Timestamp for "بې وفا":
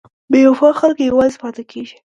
0.31-0.69